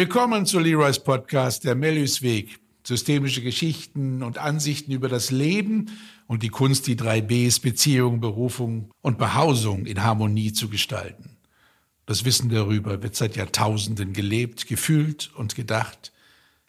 [0.00, 2.60] Willkommen zu Leroy's Podcast, der Mellüsweg.
[2.84, 5.90] Systemische Geschichten und Ansichten über das Leben
[6.28, 11.36] und die Kunst, die drei Bs, Beziehung, Berufung und Behausung in Harmonie zu gestalten.
[12.06, 16.12] Das Wissen darüber wird seit Jahrtausenden gelebt, gefühlt und gedacht.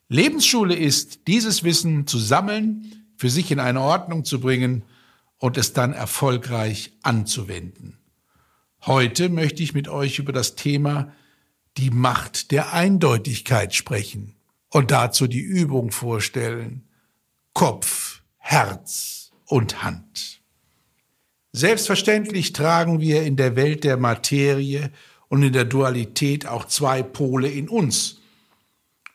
[0.07, 4.81] Lebensschule ist, dieses Wissen zu sammeln, für sich in eine Ordnung zu bringen
[5.37, 7.99] und es dann erfolgreich anzuwenden.
[8.87, 11.11] Heute möchte ich mit euch über das Thema
[11.79, 14.35] die Macht der Eindeutigkeit sprechen
[14.69, 16.83] und dazu die Übung vorstellen.
[17.53, 20.41] Kopf, Herz und Hand.
[21.53, 24.91] Selbstverständlich tragen wir in der Welt der Materie
[25.29, 28.19] und in der Dualität auch zwei Pole in uns.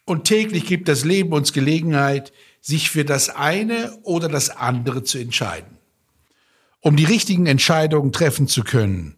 [0.06, 5.18] Und täglich gibt das Leben uns Gelegenheit, sich für das eine oder das andere zu
[5.18, 5.76] entscheiden.
[6.80, 9.16] Um die richtigen Entscheidungen treffen zu können,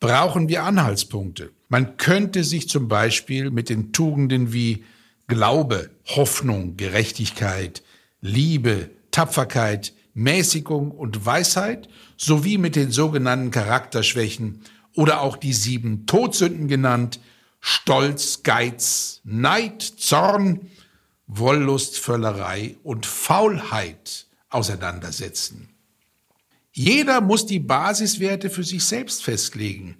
[0.00, 1.50] brauchen wir Anhaltspunkte.
[1.68, 4.84] Man könnte sich zum Beispiel mit den Tugenden wie
[5.28, 7.82] Glaube, Hoffnung, Gerechtigkeit,
[8.20, 14.62] Liebe, Tapferkeit, Mäßigung und Weisheit sowie mit den sogenannten Charakterschwächen
[14.96, 17.20] oder auch die sieben Todsünden genannt,
[17.60, 20.70] Stolz, Geiz, Neid, Zorn,
[21.26, 25.69] Wollust, Völlerei und Faulheit auseinandersetzen.
[26.82, 29.98] Jeder muss die Basiswerte für sich selbst festlegen,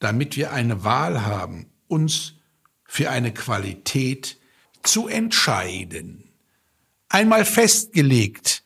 [0.00, 2.34] damit wir eine Wahl haben, uns
[2.84, 4.36] für eine Qualität
[4.82, 6.24] zu entscheiden.
[7.08, 8.64] Einmal festgelegt,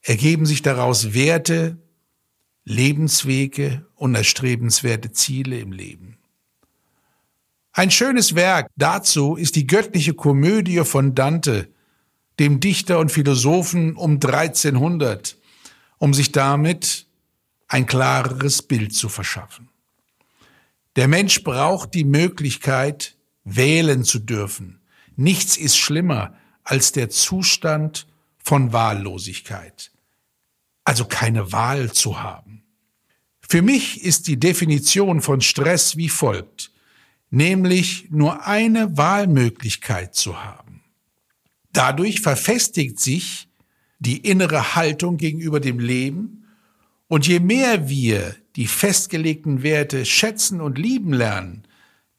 [0.00, 1.76] ergeben sich daraus Werte,
[2.64, 6.16] Lebenswege und erstrebenswerte Ziele im Leben.
[7.72, 11.68] Ein schönes Werk dazu ist die göttliche Komödie von Dante,
[12.38, 15.36] dem Dichter und Philosophen um 1300,
[15.98, 17.06] um sich damit
[17.68, 19.68] ein klareres Bild zu verschaffen.
[20.96, 24.80] Der Mensch braucht die Möglichkeit, wählen zu dürfen.
[25.16, 28.06] Nichts ist schlimmer als der Zustand
[28.38, 29.90] von Wahllosigkeit.
[30.84, 32.62] Also keine Wahl zu haben.
[33.40, 36.70] Für mich ist die Definition von Stress wie folgt,
[37.30, 40.82] nämlich nur eine Wahlmöglichkeit zu haben.
[41.72, 43.48] Dadurch verfestigt sich
[43.98, 46.44] die innere Haltung gegenüber dem Leben
[47.08, 51.64] und je mehr wir die festgelegten Werte schätzen und lieben lernen,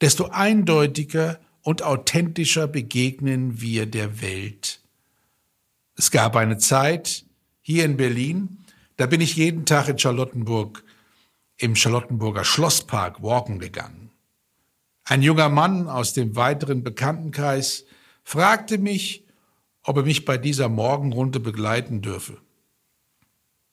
[0.01, 4.81] desto eindeutiger und authentischer begegnen wir der Welt.
[5.97, 7.25] Es gab eine Zeit
[7.61, 8.59] hier in Berlin,
[8.97, 10.83] da bin ich jeden Tag in Charlottenburg
[11.57, 14.11] im Charlottenburger Schlosspark walken gegangen.
[15.05, 17.85] Ein junger Mann aus dem weiteren Bekanntenkreis
[18.23, 19.24] fragte mich,
[19.85, 22.37] ob er mich bei dieser Morgenrunde begleiten dürfe.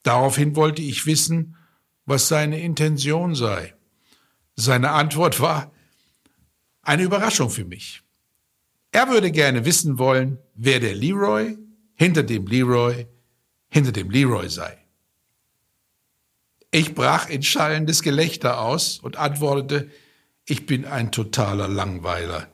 [0.03, 1.57] Daraufhin wollte ich wissen,
[2.05, 3.75] was seine Intention sei.
[4.55, 5.73] Seine Antwort war
[6.83, 8.03] eine Überraschung für mich.
[8.91, 11.57] Er würde gerne wissen wollen, wer der Leroy
[11.95, 13.07] hinter dem Leroy
[13.71, 14.77] hinter dem Leroy sei.
[16.71, 19.91] Ich brach in schallendes Gelächter aus und antwortete,
[20.45, 22.52] ich bin ein totaler Langweiler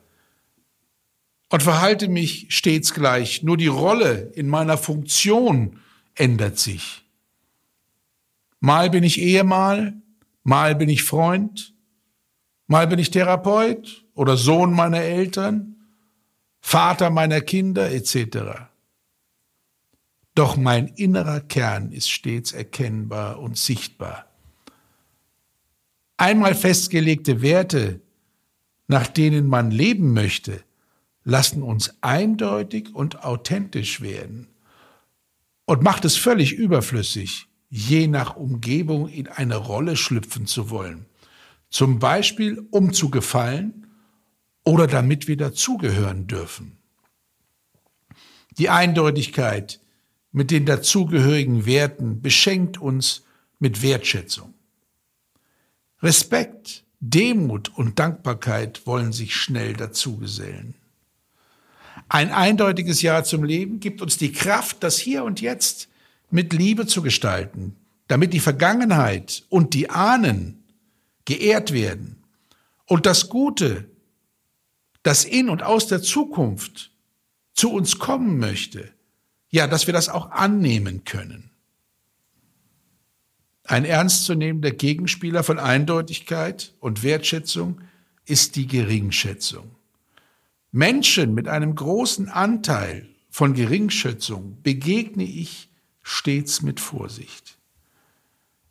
[1.51, 5.81] und verhalte mich stets gleich, nur die Rolle in meiner Funktion
[6.15, 7.05] ändert sich.
[8.61, 10.03] Mal bin ich Ehemann,
[10.43, 11.75] mal bin ich Freund,
[12.67, 15.77] mal bin ich Therapeut oder Sohn meiner Eltern,
[16.61, 18.69] Vater meiner Kinder etc.
[20.35, 24.27] Doch mein innerer Kern ist stets erkennbar und sichtbar.
[26.17, 28.01] Einmal festgelegte Werte,
[28.89, 30.65] nach denen man leben möchte,
[31.29, 34.49] lassen uns eindeutig und authentisch werden
[35.67, 41.05] und macht es völlig überflüssig, je nach Umgebung in eine Rolle schlüpfen zu wollen.
[41.69, 43.89] Zum Beispiel, um zu gefallen
[44.65, 46.79] oder damit wir dazugehören dürfen.
[48.57, 49.81] Die Eindeutigkeit
[50.33, 53.27] mit den dazugehörigen Werten beschenkt uns
[53.59, 54.55] mit Wertschätzung.
[56.01, 60.78] Respekt, Demut und Dankbarkeit wollen sich schnell dazugesellen.
[62.09, 65.89] Ein eindeutiges Ja zum Leben gibt uns die Kraft, das Hier und Jetzt
[66.31, 67.77] mit Liebe zu gestalten,
[68.07, 70.63] damit die Vergangenheit und die Ahnen
[71.25, 72.17] geehrt werden
[72.87, 73.85] und das Gute,
[75.03, 76.91] das in und aus der Zukunft
[77.53, 78.91] zu uns kommen möchte,
[79.51, 81.51] ja, dass wir das auch annehmen können.
[83.65, 87.83] Ein ernstzunehmender Gegenspieler von Eindeutigkeit und Wertschätzung
[88.25, 89.78] ist die Geringschätzung.
[90.71, 95.71] Menschen mit einem großen Anteil von Geringschätzung begegne ich
[96.03, 97.59] stets mit Vorsicht.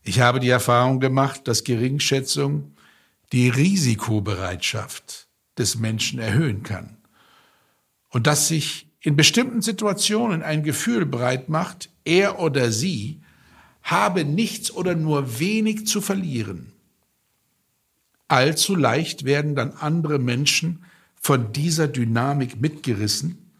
[0.03, 2.73] Ich habe die Erfahrung gemacht, dass Geringschätzung
[3.31, 5.27] die Risikobereitschaft
[5.57, 6.97] des Menschen erhöhen kann.
[8.09, 13.21] Und dass sich in bestimmten Situationen ein Gefühl breit macht, er oder sie
[13.83, 16.73] habe nichts oder nur wenig zu verlieren.
[18.27, 20.83] Allzu leicht werden dann andere Menschen
[21.19, 23.51] von dieser Dynamik mitgerissen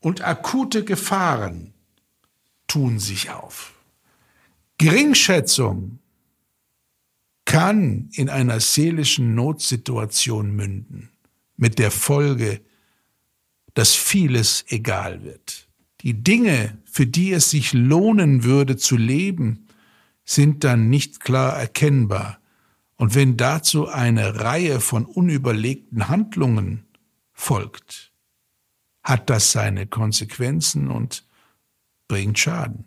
[0.00, 1.72] und akute Gefahren
[2.66, 3.74] tun sich auf.
[4.78, 5.98] Geringschätzung
[7.44, 11.10] kann in einer seelischen Notsituation münden,
[11.56, 12.60] mit der Folge,
[13.74, 15.68] dass vieles egal wird.
[16.00, 19.66] Die Dinge, für die es sich lohnen würde zu leben,
[20.24, 22.40] sind dann nicht klar erkennbar.
[22.96, 26.85] Und wenn dazu eine Reihe von unüberlegten Handlungen
[27.36, 28.12] folgt,
[29.04, 31.24] hat das seine Konsequenzen und
[32.08, 32.86] bringt Schaden.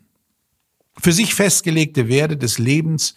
[0.98, 3.16] Für sich festgelegte Werte des Lebens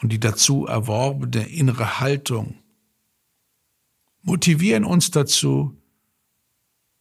[0.00, 2.62] und die dazu erworbene innere Haltung
[4.22, 5.76] motivieren uns dazu,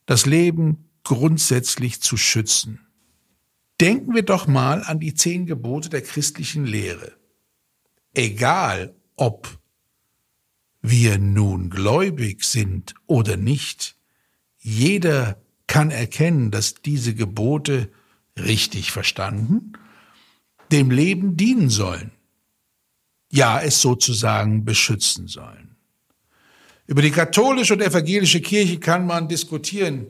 [0.06, 2.88] das Leben grundsätzlich zu schützen.
[3.80, 7.16] Denken wir doch mal an die zehn Gebote der christlichen Lehre.
[8.14, 9.60] Egal ob
[10.90, 13.96] wir nun gläubig sind oder nicht,
[14.60, 17.90] jeder kann erkennen, dass diese Gebote
[18.38, 19.74] richtig verstanden
[20.72, 22.12] dem Leben dienen sollen
[23.36, 25.76] ja es sozusagen beschützen sollen.
[26.88, 30.08] Über die katholische und evangelische Kirche kann man diskutieren,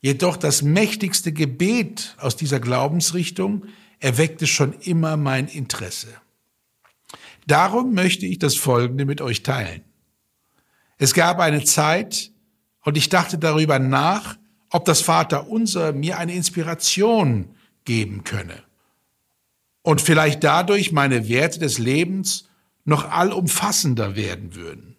[0.00, 3.66] jedoch das mächtigste Gebet aus dieser Glaubensrichtung
[4.00, 6.08] erweckte schon immer mein Interesse.
[7.46, 9.82] Darum möchte ich das Folgende mit euch teilen.
[10.98, 12.30] Es gab eine Zeit,
[12.84, 14.36] und ich dachte darüber nach,
[14.70, 17.54] ob das Vaterunser mir eine Inspiration
[17.84, 18.62] geben könne
[19.82, 22.48] und vielleicht dadurch meine Werte des Lebens
[22.84, 24.96] noch allumfassender werden würden.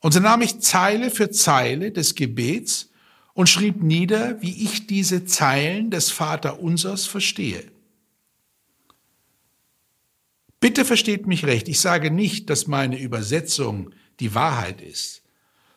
[0.00, 2.90] Und so nahm ich Zeile für Zeile des Gebets
[3.34, 7.64] und schrieb nieder, wie ich diese Zeilen des Vaterunsers verstehe.
[10.58, 13.90] Bitte versteht mich recht, ich sage nicht, dass meine Übersetzung
[14.20, 15.22] die Wahrheit ist,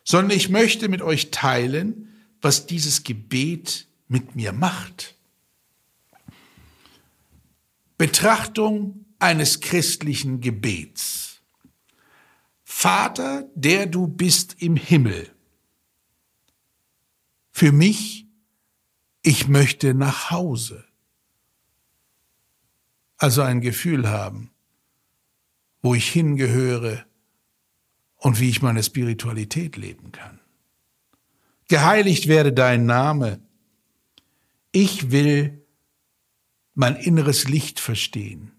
[0.04, 5.14] sondern ich möchte mit euch teilen, was dieses Gebet mit mir macht.
[7.96, 11.40] Betrachtung eines christlichen Gebets.
[12.62, 15.30] Vater, der du bist im Himmel.
[17.50, 18.26] Für mich,
[19.22, 20.84] ich möchte nach Hause.
[23.16, 24.50] Also ein Gefühl haben,
[25.80, 27.06] wo ich hingehöre
[28.24, 30.40] und wie ich meine Spiritualität leben kann.
[31.68, 33.38] Geheiligt werde dein Name.
[34.72, 35.62] Ich will
[36.74, 38.50] mein inneres Licht verstehen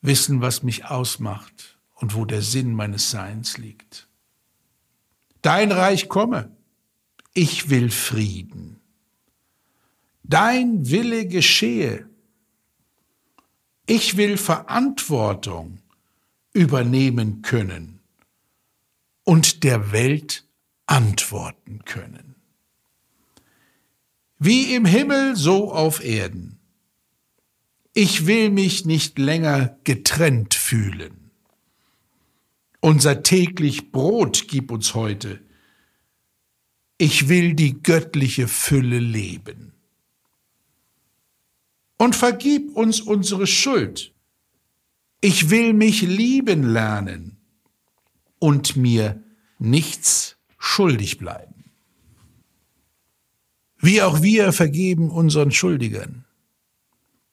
[0.00, 4.08] wissen, was mich ausmacht und wo der Sinn meines Seins liegt.
[5.42, 6.56] Dein Reich komme,
[7.34, 8.80] ich will Frieden.
[10.22, 12.08] Dein Wille geschehe.
[13.86, 15.80] Ich will Verantwortung
[16.52, 18.00] übernehmen können
[19.24, 20.46] und der Welt
[20.86, 22.34] antworten können.
[24.38, 26.58] Wie im Himmel, so auf Erden.
[27.92, 31.30] Ich will mich nicht länger getrennt fühlen.
[32.80, 35.40] Unser täglich Brot gib uns heute.
[36.96, 39.72] Ich will die göttliche Fülle leben.
[41.96, 44.14] Und vergib uns unsere Schuld.
[45.20, 47.38] Ich will mich lieben lernen
[48.38, 49.22] und mir
[49.58, 51.70] nichts schuldig bleiben.
[53.78, 56.24] Wie auch wir vergeben unseren Schuldigern.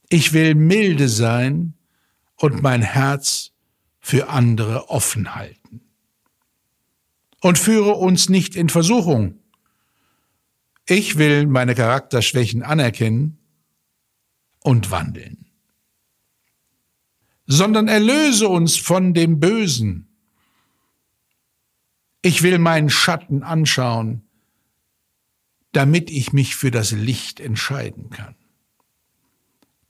[0.09, 1.73] Ich will milde sein
[2.37, 3.51] und mein Herz
[3.99, 5.81] für andere offen halten.
[7.41, 9.39] Und führe uns nicht in Versuchung.
[10.87, 13.39] Ich will meine Charakterschwächen anerkennen
[14.61, 15.44] und wandeln.
[17.47, 20.07] Sondern erlöse uns von dem Bösen.
[22.21, 24.23] Ich will meinen Schatten anschauen,
[25.71, 28.35] damit ich mich für das Licht entscheiden kann.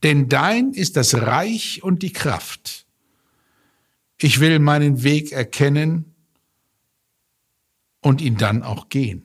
[0.03, 2.85] Denn dein ist das Reich und die Kraft.
[4.17, 6.13] Ich will meinen Weg erkennen
[8.01, 9.23] und ihn dann auch gehen.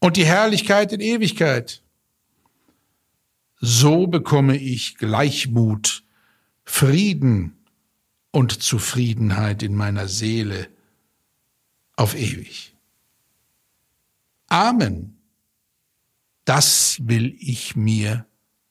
[0.00, 1.82] Und die Herrlichkeit in Ewigkeit.
[3.60, 6.02] So bekomme ich Gleichmut,
[6.64, 7.58] Frieden
[8.30, 10.68] und Zufriedenheit in meiner Seele
[11.96, 12.74] auf ewig.
[14.48, 15.18] Amen.
[16.46, 18.26] Das will ich mir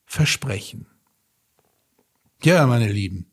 [0.06, 0.88] versprechen.
[2.44, 3.28] Ja, meine Lieben,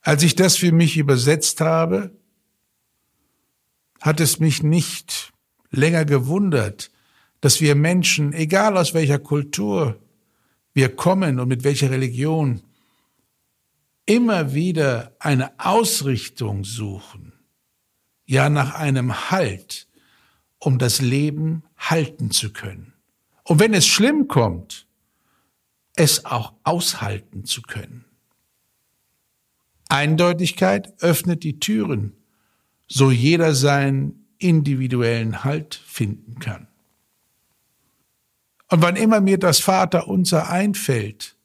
[0.00, 2.14] Als ich das für mich übersetzt habe,
[4.02, 5.32] hat es mich nicht
[5.70, 6.90] länger gewundert,
[7.40, 10.03] dass wir Menschen, egal aus welcher Kultur
[10.74, 12.62] wir kommen und mit welcher Religion,
[14.06, 17.32] immer wieder eine Ausrichtung suchen,
[18.26, 19.88] ja nach einem Halt,
[20.58, 22.92] um das Leben halten zu können.
[23.44, 24.86] Und wenn es schlimm kommt,
[25.96, 28.04] es auch aushalten zu können.
[29.88, 32.14] Eindeutigkeit öffnet die Türen,
[32.88, 36.66] so jeder seinen individuellen Halt finden kann.
[38.70, 41.36] Und wann immer mir das Vaterunser einfällt,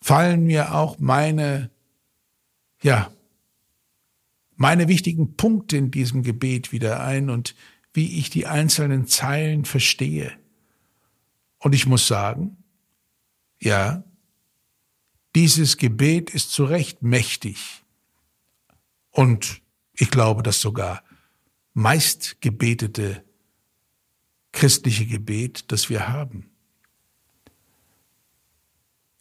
[0.00, 1.70] fallen mir auch meine,
[2.82, 3.10] ja,
[4.56, 7.54] meine wichtigen Punkte in diesem Gebet wieder ein und
[7.92, 10.32] wie ich die einzelnen Zeilen verstehe.
[11.58, 12.56] Und ich muss sagen,
[13.60, 14.04] ja,
[15.34, 17.84] dieses Gebet ist zu Recht mächtig.
[19.10, 19.62] Und
[19.92, 21.02] ich glaube, das sogar
[21.72, 23.24] meist gebetete
[24.52, 26.50] christliche Gebet, das wir haben.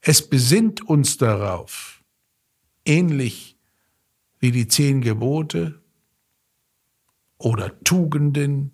[0.02, 2.04] Es besinnt uns darauf,
[2.86, 3.58] ähnlich
[4.40, 5.82] wie die zehn Gebote
[7.38, 8.72] oder Tugenden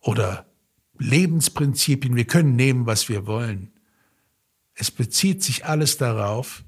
[0.00, 0.46] oder
[0.98, 2.16] Lebensprinzipien.
[2.16, 3.72] Wir können nehmen, was wir wollen.
[4.74, 6.64] Es bezieht sich alles darauf,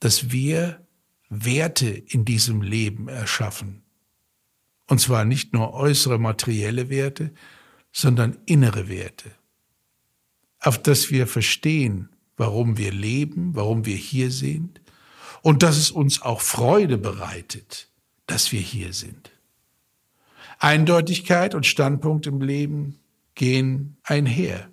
[0.00, 0.86] dass wir
[1.28, 3.82] Werte in diesem Leben erschaffen.
[4.86, 7.32] Und zwar nicht nur äußere materielle Werte,
[7.98, 9.32] sondern innere Werte,
[10.60, 14.80] auf dass wir verstehen, warum wir leben, warum wir hier sind
[15.42, 17.88] und dass es uns auch Freude bereitet,
[18.26, 19.32] dass wir hier sind.
[20.60, 23.00] Eindeutigkeit und Standpunkt im Leben
[23.34, 24.70] gehen einher.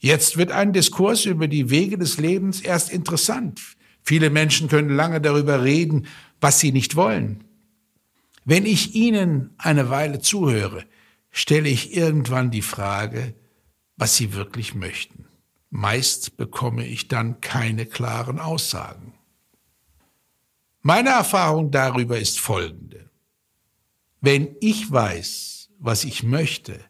[0.00, 3.60] Jetzt wird ein Diskurs über die Wege des Lebens erst interessant.
[4.02, 6.08] Viele Menschen können lange darüber reden,
[6.40, 7.44] was sie nicht wollen.
[8.44, 10.84] Wenn ich Ihnen eine Weile zuhöre,
[11.38, 13.32] stelle ich irgendwann die Frage,
[13.96, 15.26] was Sie wirklich möchten.
[15.70, 19.14] Meist bekomme ich dann keine klaren Aussagen.
[20.80, 23.08] Meine Erfahrung darüber ist folgende.
[24.20, 26.80] Wenn ich weiß, was ich möchte,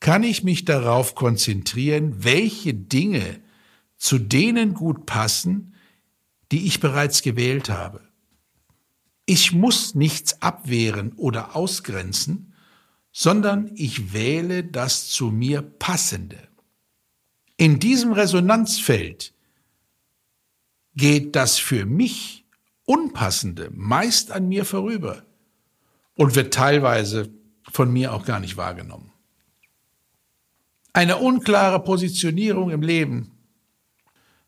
[0.00, 3.40] kann ich mich darauf konzentrieren, welche Dinge
[3.96, 5.76] zu denen gut passen,
[6.50, 8.00] die ich bereits gewählt habe.
[9.24, 12.51] Ich muss nichts abwehren oder ausgrenzen,
[13.12, 16.48] sondern ich wähle das zu mir passende.
[17.56, 19.34] In diesem Resonanzfeld
[20.94, 22.40] geht das für mich
[22.84, 25.22] Unpassende meist an mir vorüber
[26.16, 27.30] und wird teilweise
[27.70, 29.12] von mir auch gar nicht wahrgenommen.
[30.92, 33.30] Eine unklare Positionierung im Leben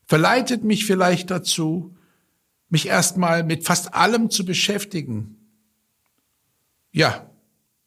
[0.05, 1.95] verleitet mich vielleicht dazu,
[2.69, 5.37] mich erstmal mit fast allem zu beschäftigen.
[6.91, 7.29] Ja,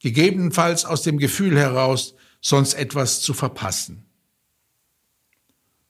[0.01, 4.05] gegebenenfalls aus dem Gefühl heraus, sonst etwas zu verpassen.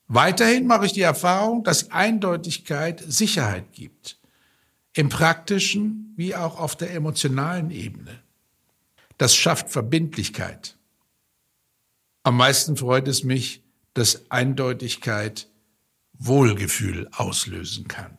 [0.06, 4.18] Weiterhin mache ich die Erfahrung, dass Eindeutigkeit Sicherheit gibt,
[4.94, 8.18] im praktischen wie auch auf der emotionalen Ebene.
[9.18, 10.76] Das schafft Verbindlichkeit.
[12.22, 13.62] Am meisten freut es mich,
[13.94, 15.48] dass Eindeutigkeit
[16.14, 18.16] Wohlgefühl auslösen kann.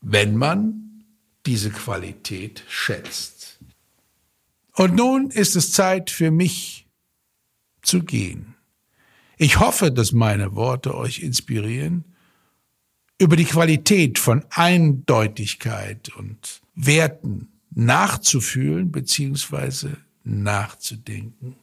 [0.00, 1.04] Wenn man
[1.46, 3.49] diese Qualität schätzt.
[4.74, 6.86] Und nun ist es Zeit für mich
[7.82, 8.54] zu gehen.
[9.36, 12.04] Ich hoffe, dass meine Worte euch inspirieren,
[13.18, 19.90] über die Qualität von Eindeutigkeit und Werten nachzufühlen bzw.
[20.24, 21.56] nachzudenken.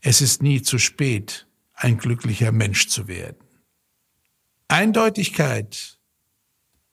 [0.00, 3.36] Es ist nie zu spät, ein glücklicher Mensch zu werden.
[4.68, 5.98] Eindeutigkeit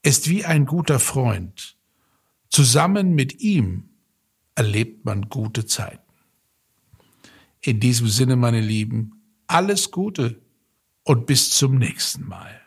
[0.01, 1.77] ist wie ein guter Freund.
[2.49, 3.94] Zusammen mit ihm
[4.55, 6.01] erlebt man gute Zeiten.
[7.61, 10.41] In diesem Sinne, meine Lieben, alles Gute
[11.03, 12.64] und bis zum nächsten Mal.